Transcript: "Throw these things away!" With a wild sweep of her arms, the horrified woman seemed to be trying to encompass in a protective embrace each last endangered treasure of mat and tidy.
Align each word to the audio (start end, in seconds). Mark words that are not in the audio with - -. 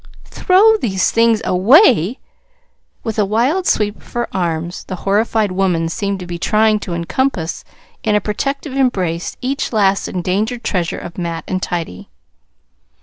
"Throw 0.31 0.77
these 0.77 1.11
things 1.11 1.43
away!" 1.45 2.17
With 3.03 3.19
a 3.19 3.23
wild 3.23 3.67
sweep 3.67 3.97
of 3.97 4.13
her 4.13 4.27
arms, 4.35 4.83
the 4.85 4.95
horrified 5.05 5.51
woman 5.51 5.89
seemed 5.89 6.19
to 6.21 6.25
be 6.25 6.39
trying 6.39 6.79
to 6.79 6.95
encompass 6.95 7.63
in 8.01 8.15
a 8.15 8.19
protective 8.19 8.73
embrace 8.73 9.37
each 9.41 9.71
last 9.71 10.07
endangered 10.07 10.63
treasure 10.63 10.97
of 10.97 11.19
mat 11.19 11.43
and 11.47 11.61
tidy. 11.61 12.09